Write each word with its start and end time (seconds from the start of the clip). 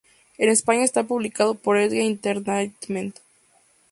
En 0.39 0.49
España 0.49 0.83
está 0.83 1.03
publicado 1.03 1.53
por 1.53 1.77
Edge 1.77 2.01
Entertainment. 2.03 3.19